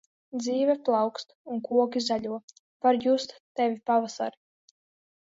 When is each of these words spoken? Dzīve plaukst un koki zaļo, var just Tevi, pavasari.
Dzīve 0.43 0.75
plaukst 0.85 1.35
un 1.55 1.59
koki 1.67 2.01
zaļo, 2.05 2.39
var 2.85 2.97
just 3.03 3.35
Tevi, 3.61 3.77
pavasari. 3.91 4.41